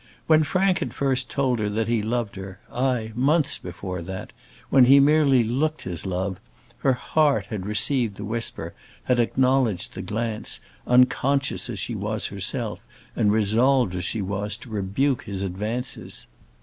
When 0.25 0.41
Frank 0.41 0.79
had 0.79 0.95
first 0.95 1.29
told 1.29 1.59
her 1.59 1.69
that 1.69 1.87
he 1.87 2.01
loved 2.01 2.35
her; 2.35 2.59
aye, 2.73 3.11
months 3.13 3.59
before 3.59 4.01
that, 4.01 4.33
when 4.71 4.85
he 4.85 4.99
merely 4.99 5.43
looked 5.43 5.83
his 5.83 6.07
love, 6.07 6.39
her 6.79 6.93
heart 6.93 7.45
had 7.45 7.67
received 7.67 8.17
the 8.17 8.25
whisper, 8.25 8.73
had 9.03 9.19
acknowledged 9.19 9.93
the 9.93 10.01
glance, 10.01 10.59
unconscious 10.87 11.69
as 11.69 11.77
she 11.77 11.93
was 11.93 12.25
herself, 12.25 12.79
and 13.15 13.31
resolved 13.31 13.93
as 13.93 14.03
she 14.03 14.23
was 14.23 14.57
to 14.57 14.71
rebuke 14.71 15.25
his 15.25 15.43
advances. 15.43 16.25